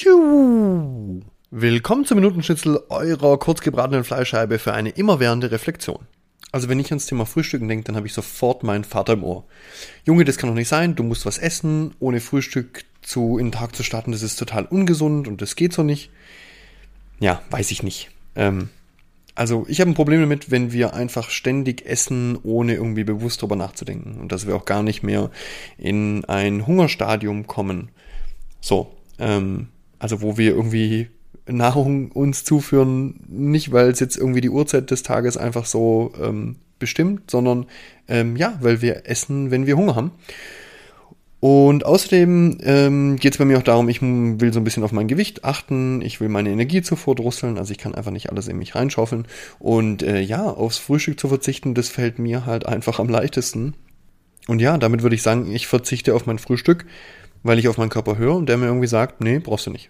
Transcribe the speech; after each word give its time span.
Tschu. 0.00 1.20
Willkommen 1.50 2.06
zum 2.06 2.16
Minutenschnitzel 2.16 2.80
eurer 2.88 3.38
kurzgebratenen 3.38 4.02
Fleischscheibe 4.02 4.58
für 4.58 4.72
eine 4.72 4.88
immerwährende 4.88 5.50
Reflexion. 5.50 6.06
Also 6.52 6.70
wenn 6.70 6.80
ich 6.80 6.90
ans 6.90 7.04
Thema 7.04 7.26
Frühstücken 7.26 7.68
denke, 7.68 7.84
dann 7.84 7.96
habe 7.96 8.06
ich 8.06 8.14
sofort 8.14 8.62
meinen 8.62 8.84
Vater 8.84 9.12
im 9.12 9.24
Ohr. 9.24 9.44
Junge, 10.06 10.24
das 10.24 10.38
kann 10.38 10.48
doch 10.48 10.56
nicht 10.56 10.68
sein, 10.68 10.94
du 10.94 11.02
musst 11.02 11.26
was 11.26 11.36
essen, 11.36 11.94
ohne 12.00 12.20
Frühstück 12.20 12.86
zu, 13.02 13.36
in 13.36 13.48
den 13.48 13.52
Tag 13.52 13.76
zu 13.76 13.82
starten, 13.82 14.12
das 14.12 14.22
ist 14.22 14.38
total 14.38 14.64
ungesund 14.64 15.28
und 15.28 15.42
das 15.42 15.54
geht 15.54 15.74
so 15.74 15.82
nicht. 15.82 16.08
Ja, 17.18 17.42
weiß 17.50 17.70
ich 17.70 17.82
nicht. 17.82 18.10
Ähm, 18.36 18.70
also 19.34 19.66
ich 19.68 19.82
habe 19.82 19.90
ein 19.90 19.94
Problem 19.94 20.20
damit, 20.20 20.50
wenn 20.50 20.72
wir 20.72 20.94
einfach 20.94 21.28
ständig 21.28 21.84
essen, 21.84 22.38
ohne 22.42 22.72
irgendwie 22.72 23.04
bewusst 23.04 23.42
drüber 23.42 23.56
nachzudenken. 23.56 24.18
Und 24.18 24.32
dass 24.32 24.46
wir 24.46 24.56
auch 24.56 24.64
gar 24.64 24.82
nicht 24.82 25.02
mehr 25.02 25.30
in 25.76 26.24
ein 26.24 26.66
Hungerstadium 26.66 27.46
kommen. 27.46 27.90
So, 28.62 28.96
ähm, 29.18 29.68
also 30.00 30.20
wo 30.22 30.36
wir 30.36 30.50
irgendwie 30.50 31.08
Nahrung 31.46 32.10
uns 32.10 32.44
zuführen, 32.44 33.20
nicht 33.28 33.70
weil 33.70 33.90
es 33.90 34.00
jetzt 34.00 34.16
irgendwie 34.16 34.40
die 34.40 34.50
Uhrzeit 34.50 34.90
des 34.90 35.04
Tages 35.04 35.36
einfach 35.36 35.66
so 35.66 36.12
ähm, 36.20 36.56
bestimmt, 36.78 37.30
sondern 37.30 37.66
ähm, 38.08 38.36
ja, 38.36 38.58
weil 38.60 38.82
wir 38.82 39.08
essen, 39.08 39.52
wenn 39.52 39.66
wir 39.66 39.76
Hunger 39.76 39.94
haben. 39.94 40.10
Und 41.40 41.86
außerdem 41.86 42.58
ähm, 42.62 43.16
geht 43.16 43.32
es 43.32 43.38
bei 43.38 43.46
mir 43.46 43.56
auch 43.56 43.62
darum, 43.62 43.88
ich 43.88 44.02
will 44.02 44.52
so 44.52 44.60
ein 44.60 44.64
bisschen 44.64 44.82
auf 44.82 44.92
mein 44.92 45.08
Gewicht 45.08 45.42
achten, 45.42 46.02
ich 46.02 46.20
will 46.20 46.28
meine 46.28 46.50
Energie 46.50 46.82
zuvor 46.82 47.14
drosseln, 47.14 47.56
also 47.56 47.72
ich 47.72 47.78
kann 47.78 47.94
einfach 47.94 48.10
nicht 48.10 48.28
alles 48.28 48.46
in 48.46 48.58
mich 48.58 48.74
reinschaufeln. 48.74 49.26
Und 49.58 50.02
äh, 50.02 50.20
ja, 50.20 50.44
aufs 50.44 50.76
Frühstück 50.76 51.18
zu 51.18 51.28
verzichten, 51.28 51.74
das 51.74 51.88
fällt 51.88 52.18
mir 52.18 52.44
halt 52.44 52.66
einfach 52.66 52.98
am 52.98 53.08
leichtesten. 53.08 53.74
Und 54.48 54.60
ja, 54.60 54.76
damit 54.76 55.02
würde 55.02 55.14
ich 55.14 55.22
sagen, 55.22 55.50
ich 55.50 55.66
verzichte 55.66 56.14
auf 56.14 56.26
mein 56.26 56.38
Frühstück, 56.38 56.84
weil 57.42 57.58
ich 57.58 57.68
auf 57.68 57.78
meinen 57.78 57.88
Körper 57.88 58.18
höre 58.18 58.34
und 58.34 58.46
der 58.46 58.58
mir 58.58 58.66
irgendwie 58.66 58.86
sagt, 58.86 59.22
nee, 59.22 59.38
brauchst 59.38 59.66
du 59.66 59.70
nicht. 59.70 59.88